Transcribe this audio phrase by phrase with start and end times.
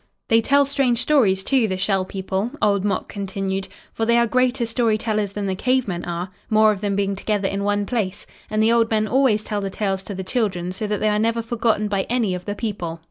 [0.29, 4.65] "They tell strange stories, too, the Shell People," Old Mok continued, "for they are greater
[4.65, 8.25] story tellers than the Cave Men are, more of them being together in one place,
[8.49, 11.19] and the old men always tell the tales to the children so that they are
[11.19, 12.99] never forgotten by any of the people.